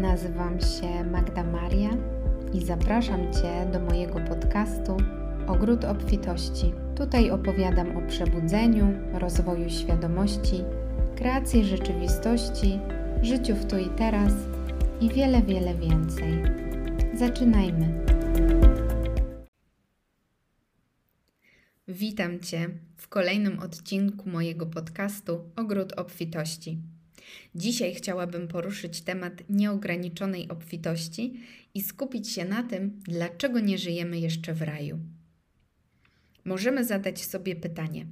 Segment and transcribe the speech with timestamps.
[0.00, 1.90] Nazywam się Magda Maria
[2.54, 4.96] i zapraszam Cię do mojego podcastu
[5.46, 6.72] Ogród Obfitości.
[6.96, 10.64] Tutaj opowiadam o przebudzeniu, rozwoju świadomości,
[11.16, 12.78] kreacji rzeczywistości,
[13.22, 14.32] życiu w tu i teraz
[15.00, 16.42] i wiele, wiele więcej.
[17.14, 18.04] Zaczynajmy.
[21.88, 26.95] Witam Cię w kolejnym odcinku mojego podcastu Ogród Obfitości.
[27.54, 31.40] Dzisiaj chciałabym poruszyć temat nieograniczonej obfitości
[31.74, 34.98] i skupić się na tym, dlaczego nie żyjemy jeszcze w raju.
[36.44, 38.06] Możemy zadać sobie pytanie: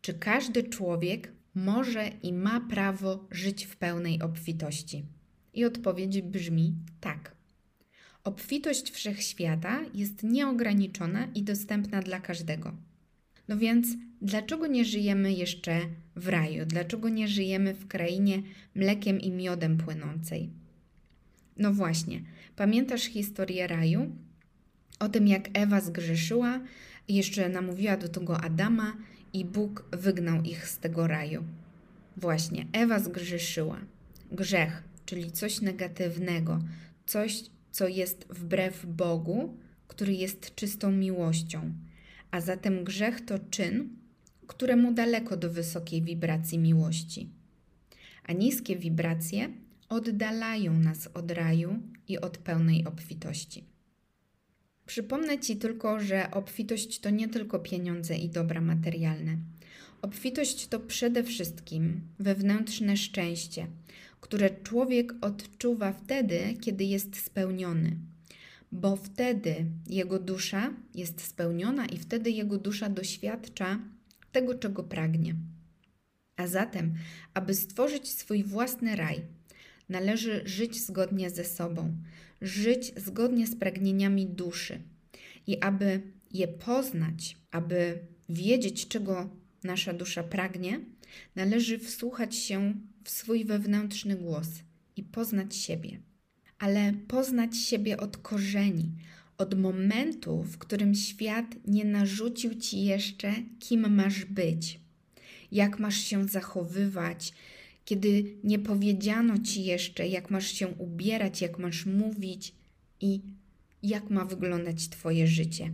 [0.00, 5.04] czy każdy człowiek może i ma prawo żyć w pełnej obfitości?
[5.54, 7.36] I odpowiedź brzmi tak.
[8.24, 12.72] Obfitość wszechświata jest nieograniczona i dostępna dla każdego.
[13.48, 13.86] No więc
[14.22, 15.80] dlaczego nie żyjemy jeszcze
[16.16, 16.66] w raju?
[16.66, 18.42] Dlaczego nie żyjemy w krainie
[18.74, 20.50] mlekiem i miodem płynącej?
[21.56, 22.22] No właśnie,
[22.56, 24.16] pamiętasz historię raju?
[24.98, 26.60] O tym, jak Ewa zgrzeszyła,
[27.08, 28.96] jeszcze namówiła do tego Adama
[29.32, 31.44] i Bóg wygnał ich z tego raju.
[32.16, 33.80] Właśnie, Ewa zgrzeszyła.
[34.32, 36.58] Grzech, czyli coś negatywnego,
[37.06, 39.56] coś, co jest wbrew Bogu,
[39.88, 41.72] który jest czystą miłością
[42.32, 43.88] a zatem grzech to czyn,
[44.46, 47.28] któremu daleko do wysokiej wibracji miłości.
[48.24, 49.48] A niskie wibracje
[49.88, 53.64] oddalają nas od raju i od pełnej obfitości.
[54.86, 59.36] Przypomnę Ci tylko, że obfitość to nie tylko pieniądze i dobra materialne.
[60.02, 63.66] Obfitość to przede wszystkim wewnętrzne szczęście,
[64.20, 67.96] które człowiek odczuwa wtedy, kiedy jest spełniony,
[68.72, 73.78] bo wtedy jego dusza jest spełniona i wtedy jego dusza doświadcza
[74.32, 75.34] tego, czego pragnie.
[76.36, 76.94] A zatem,
[77.34, 79.20] aby stworzyć swój własny raj,
[79.88, 81.96] należy żyć zgodnie ze sobą,
[82.40, 84.82] żyć zgodnie z pragnieniami duszy.
[85.46, 86.00] I aby
[86.30, 89.30] je poznać, aby wiedzieć, czego
[89.64, 90.80] nasza dusza pragnie,
[91.36, 92.74] należy wsłuchać się
[93.04, 94.48] w swój wewnętrzny głos
[94.96, 96.11] i poznać siebie
[96.62, 98.92] ale poznać siebie od korzeni,
[99.38, 104.80] od momentu, w którym świat nie narzucił ci jeszcze, kim masz być,
[105.52, 107.32] jak masz się zachowywać,
[107.84, 112.54] kiedy nie powiedziano ci jeszcze, jak masz się ubierać, jak masz mówić
[113.00, 113.20] i
[113.82, 115.72] jak ma wyglądać Twoje życie.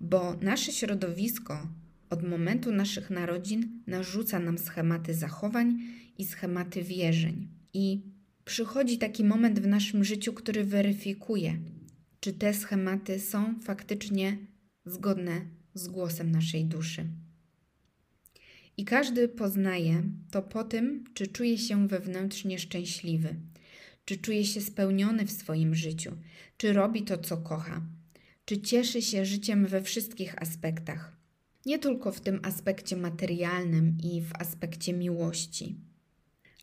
[0.00, 1.68] Bo nasze środowisko
[2.10, 5.78] od momentu naszych narodzin narzuca nam schematy zachowań
[6.18, 7.48] i schematy wierzeń.
[7.74, 8.17] I
[8.48, 11.58] przychodzi taki moment w naszym życiu, który weryfikuje,
[12.20, 14.36] czy te schematy są faktycznie
[14.84, 15.40] zgodne
[15.74, 17.06] z głosem naszej duszy.
[18.76, 23.34] I każdy poznaje to po tym, czy czuje się wewnętrznie szczęśliwy,
[24.04, 26.16] czy czuje się spełniony w swoim życiu,
[26.56, 27.82] czy robi to, co kocha,
[28.44, 31.16] czy cieszy się życiem we wszystkich aspektach.
[31.66, 35.76] Nie tylko w tym aspekcie materialnym i w aspekcie miłości,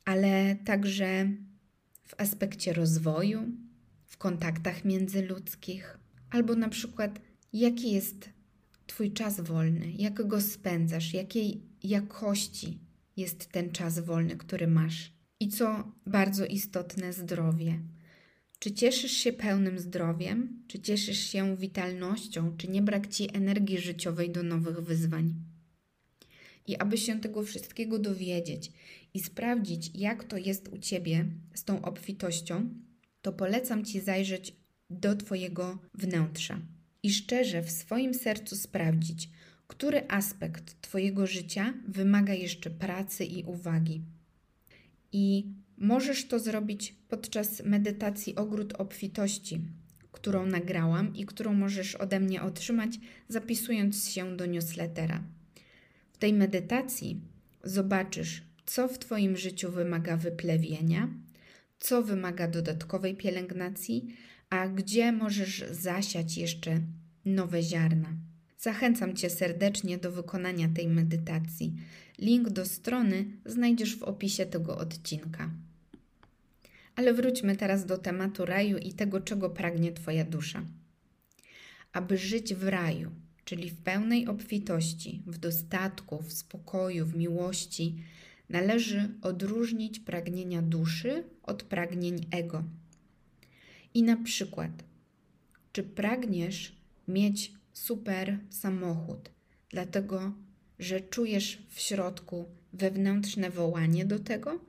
[0.06, 1.28] ale także
[2.06, 3.52] w aspekcie rozwoju,
[4.06, 6.00] w kontaktach międzyludzkich,
[6.30, 7.20] albo na przykład
[7.54, 8.36] jaki jest
[8.88, 12.80] Twój czas wolny, jak go spędzasz, jakiej jakości
[13.18, 15.14] jest ten czas wolny, który masz.
[15.40, 17.80] I co bardzo istotne, zdrowie.
[18.60, 24.30] Czy cieszysz się pełnym zdrowiem, czy cieszysz się witalnością, czy nie brak ci energii życiowej
[24.30, 25.34] do nowych wyzwań?
[26.68, 28.72] I aby się tego wszystkiego dowiedzieć
[29.16, 32.70] i sprawdzić, jak to jest u ciebie z tą obfitością,
[33.22, 34.56] to polecam ci zajrzeć
[34.90, 36.60] do Twojego wnętrza
[37.04, 39.30] i szczerze w swoim sercu sprawdzić,
[39.68, 44.02] który aspekt Twojego życia wymaga jeszcze pracy i uwagi.
[45.12, 49.62] I możesz to zrobić podczas medytacji Ogród Obfitości,
[50.12, 55.24] którą nagrałam i którą możesz ode mnie otrzymać, zapisując się do newslettera.
[56.14, 57.22] W tej medytacji
[57.64, 61.10] zobaczysz, co w Twoim życiu wymaga wyplewienia,
[61.80, 64.16] co wymaga dodatkowej pielęgnacji,
[64.50, 66.82] a gdzie możesz zasiać jeszcze
[67.26, 68.10] nowe ziarna.
[68.58, 71.74] Zachęcam Cię serdecznie do wykonania tej medytacji.
[72.20, 75.50] Link do strony znajdziesz w opisie tego odcinka.
[76.96, 80.66] Ale wróćmy teraz do tematu raju i tego, czego pragnie Twoja dusza.
[81.94, 83.12] Aby żyć w raju,
[83.46, 87.96] czyli w pełnej obfitości, w dostatku, w spokoju, w miłości,
[88.50, 92.64] należy odróżnić pragnienia duszy od pragnień ego.
[93.94, 94.84] I na przykład,
[95.72, 96.76] czy pragniesz
[97.08, 99.32] mieć super samochód,
[99.70, 100.34] dlatego
[100.80, 104.60] że czujesz w środku wewnętrzne wołanie do tego,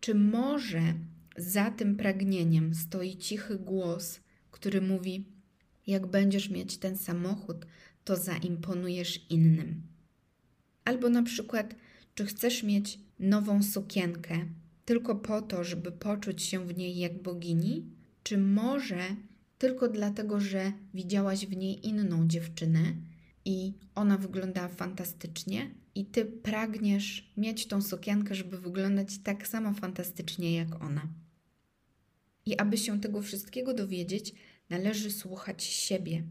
[0.00, 0.94] czy może
[1.36, 5.24] za tym pragnieniem stoi cichy głos, który mówi:
[5.86, 7.66] Jak będziesz mieć ten samochód,
[8.04, 9.82] to zaimponujesz innym.
[10.84, 11.74] Albo na przykład,
[12.14, 14.46] czy chcesz mieć nową sukienkę
[14.84, 17.86] tylko po to, żeby poczuć się w niej jak bogini,
[18.22, 19.00] czy może
[19.58, 22.80] tylko dlatego, że widziałaś w niej inną dziewczynę
[23.44, 30.54] i ona wyglądała fantastycznie, i ty pragniesz mieć tą sukienkę, żeby wyglądać tak samo fantastycznie
[30.54, 31.08] jak ona.
[32.46, 34.34] I aby się tego wszystkiego dowiedzieć,
[34.70, 36.22] należy słuchać siebie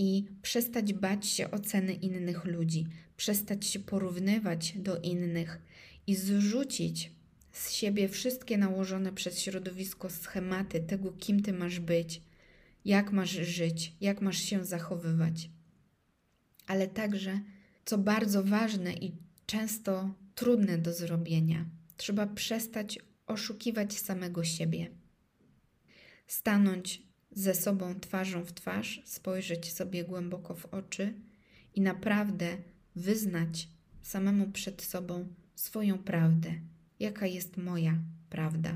[0.00, 2.86] i przestać bać się oceny innych ludzi,
[3.16, 5.62] przestać się porównywać do innych
[6.06, 7.12] i zrzucić
[7.52, 12.22] z siebie wszystkie nałożone przez środowisko schematy tego, kim ty masz być,
[12.84, 15.50] jak masz żyć, jak masz się zachowywać.
[16.66, 17.40] Ale także,
[17.84, 19.12] co bardzo ważne i
[19.46, 21.64] często trudne do zrobienia,
[21.96, 24.90] trzeba przestać oszukiwać samego siebie.
[26.26, 31.14] Stanąć ze sobą twarzą w twarz, spojrzeć sobie głęboko w oczy
[31.74, 32.56] i naprawdę
[32.96, 33.68] wyznać
[34.02, 36.54] samemu przed sobą swoją prawdę,
[37.00, 37.98] jaka jest moja
[38.30, 38.74] prawda.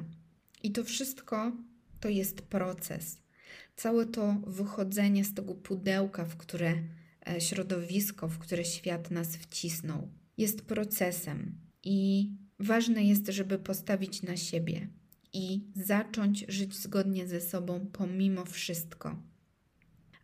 [0.62, 1.52] I to wszystko
[2.00, 3.18] to jest proces.
[3.76, 6.74] Całe to wychodzenie z tego pudełka, w które
[7.26, 10.08] e, środowisko, w które świat nas wcisnął,
[10.38, 14.88] jest procesem i ważne jest, żeby postawić na siebie
[15.34, 19.16] i zacząć żyć zgodnie ze sobą pomimo wszystko.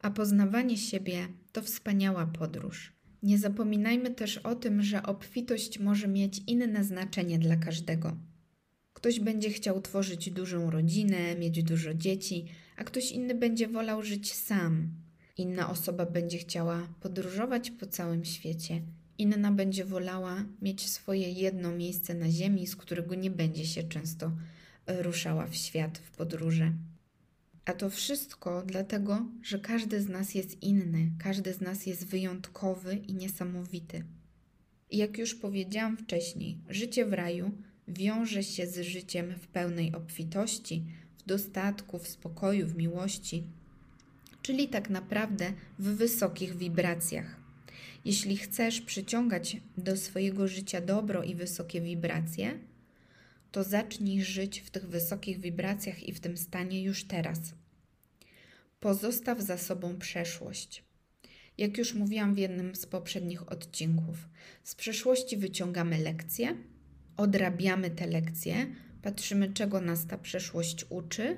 [0.03, 2.93] A poznawanie siebie to wspaniała podróż.
[3.23, 8.17] Nie zapominajmy też o tym, że obfitość może mieć inne znaczenie dla każdego.
[8.93, 12.45] Ktoś będzie chciał tworzyć dużą rodzinę, mieć dużo dzieci,
[12.77, 14.91] a ktoś inny będzie wolał żyć sam.
[15.37, 18.83] Inna osoba będzie chciała podróżować po całym świecie,
[19.19, 24.33] inna będzie wolała mieć swoje jedno miejsce na ziemi, z którego nie będzie się często
[24.87, 26.73] ruszała w świat, w podróże.
[27.65, 32.95] A to wszystko dlatego, że każdy z nas jest inny, każdy z nas jest wyjątkowy
[32.95, 34.05] i niesamowity.
[34.93, 37.51] Jak już powiedziałam wcześniej, życie w raju
[37.89, 40.85] wiąże się z życiem w pełnej obfitości,
[41.19, 43.45] w dostatku, w spokoju, w miłości,
[44.43, 47.37] czyli tak naprawdę w wysokich wibracjach.
[48.05, 52.59] Jeśli chcesz przyciągać do swojego życia dobro i wysokie wibracje,
[53.53, 57.41] to zacznij żyć w tych wysokich wibracjach i w tym stanie już teraz.
[58.81, 60.85] Pozostaw za sobą przeszłość.
[61.59, 64.29] Jak już mówiłam w jednym z poprzednich odcinków,
[64.65, 66.57] z przeszłości wyciągamy lekcje,
[67.17, 68.67] odrabiamy te lekcje,
[69.03, 71.37] patrzymy, czego nas ta przeszłość uczy,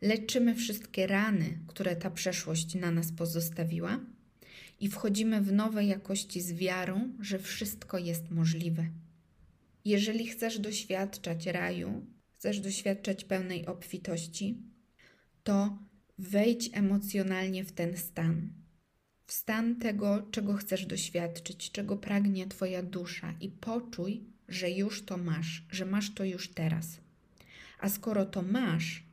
[0.00, 4.00] leczymy wszystkie rany, które ta przeszłość na nas pozostawiła
[4.80, 8.90] i wchodzimy w nowe jakości z wiarą, że wszystko jest możliwe.
[9.84, 14.62] Jeżeli chcesz doświadczać raju, chcesz doświadczać pełnej obfitości,
[15.42, 15.78] to
[16.18, 18.52] wejdź emocjonalnie w ten stan.
[19.26, 25.16] W stan tego, czego chcesz doświadczyć, czego pragnie Twoja dusza i poczuj, że już to
[25.16, 27.00] masz, że masz to już teraz.
[27.80, 29.04] A skoro to masz,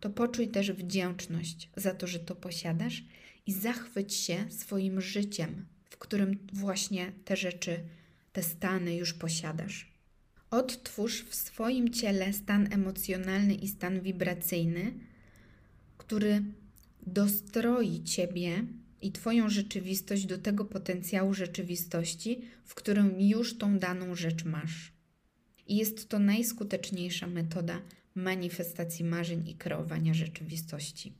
[0.00, 3.04] to poczuj też wdzięczność za to, że to posiadasz
[3.46, 7.84] i zachwyć się swoim życiem, w którym właśnie te rzeczy,
[8.32, 9.91] te stany już posiadasz.
[10.52, 14.92] Odtwórz w swoim ciele stan emocjonalny i stan wibracyjny,
[15.98, 16.42] który
[17.06, 18.64] dostroi Ciebie
[19.02, 24.92] i Twoją rzeczywistość do tego potencjału rzeczywistości, w którym już tą daną rzecz masz.
[25.66, 27.82] I jest to najskuteczniejsza metoda
[28.14, 31.12] manifestacji marzeń i kreowania rzeczywistości.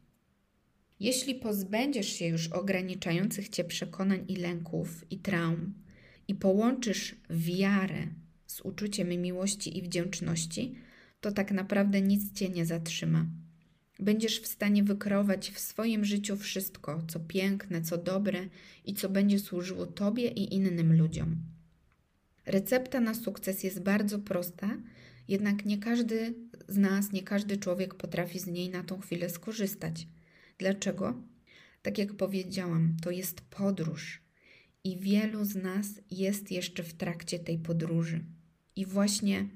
[1.00, 5.74] Jeśli pozbędziesz się już ograniczających cię przekonań i lęków i traum
[6.28, 8.06] i połączysz wiarę
[8.52, 10.74] z uczuciem miłości i wdzięczności,
[11.20, 13.26] to tak naprawdę nic cię nie zatrzyma.
[13.98, 18.48] Będziesz w stanie wykreować w swoim życiu wszystko, co piękne, co dobre
[18.84, 21.36] i co będzie służyło Tobie i innym ludziom.
[22.46, 24.78] Recepta na sukces jest bardzo prosta,
[25.28, 26.34] jednak nie każdy
[26.68, 30.06] z nas, nie każdy człowiek potrafi z niej na tą chwilę skorzystać.
[30.58, 31.22] Dlaczego?
[31.82, 34.22] Tak jak powiedziałam, to jest podróż
[34.84, 38.24] i wielu z nas jest jeszcze w trakcie tej podróży.
[38.76, 39.48] I właśnie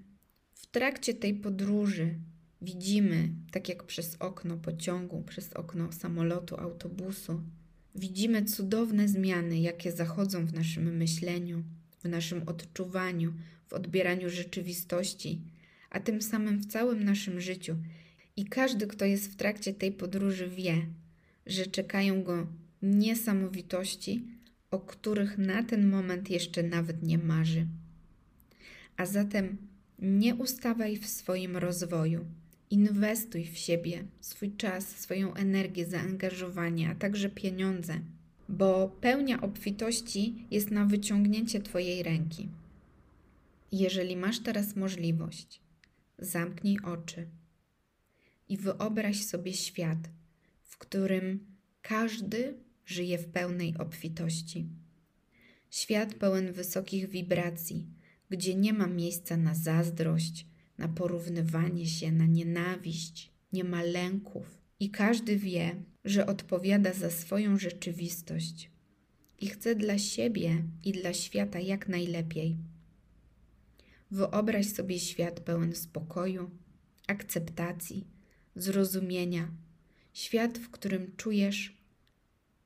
[0.55, 2.15] w trakcie tej podróży
[2.63, 7.43] widzimy, tak jak przez okno pociągu, przez okno samolotu, autobusu,
[7.95, 11.63] widzimy cudowne zmiany, jakie zachodzą w naszym myśleniu,
[11.99, 13.33] w naszym odczuwaniu,
[13.69, 15.41] w odbieraniu rzeczywistości,
[15.91, 17.77] a tym samym w całym naszym życiu.
[18.37, 20.87] I każdy, kto jest w trakcie tej podróży, wie,
[21.47, 22.47] że czekają go
[22.83, 24.25] niesamowitości,
[24.71, 27.67] o których na ten moment jeszcze nawet nie marzy.
[28.97, 29.57] A zatem
[29.99, 32.25] Nie ustawaj w swoim rozwoju.
[32.71, 38.01] Inwestuj w siebie, swój czas, swoją energię, zaangażowanie, a także pieniądze,
[38.49, 42.49] bo pełnia obfitości jest na wyciągnięcie Twojej ręki.
[43.73, 45.61] Jeżeli masz teraz możliwość,
[46.19, 47.27] zamknij oczy
[48.49, 49.99] i wyobraź sobie świat,
[50.65, 51.47] w którym
[51.83, 52.55] każdy
[52.87, 54.67] żyje w pełnej obfitości.
[55.71, 57.87] Świat pełen wysokich wibracji,
[58.31, 60.47] gdzie nie ma miejsca na zazdrość,
[60.79, 67.59] na porównywanie się, na nienawiść, nie ma lęków i każdy wie, że odpowiada za swoją
[67.59, 68.71] rzeczywistość
[69.39, 72.57] i chce dla siebie i dla świata jak najlepiej.
[74.11, 76.51] Wyobraź sobie świat pełen spokoju,
[77.07, 78.07] akceptacji,
[78.57, 79.51] zrozumienia,
[80.13, 81.77] świat, w którym czujesz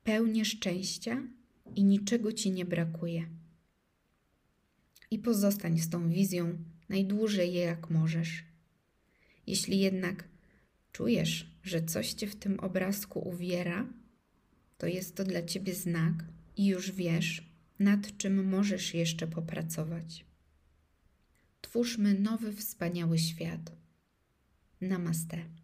[0.03, 1.23] pełnię szczęścia
[1.75, 3.40] i niczego ci nie brakuje.
[5.11, 6.57] I pozostań z tą wizją
[6.89, 8.43] najdłużej jak możesz.
[9.47, 10.27] Jeśli jednak
[10.91, 13.87] czujesz, że coś cię w tym obrazku uwiera,
[14.77, 16.13] to jest to dla ciebie znak
[16.57, 20.25] i już wiesz, nad czym możesz jeszcze popracować.
[21.61, 23.71] Twórzmy nowy, wspaniały świat.
[24.81, 25.60] Namaste.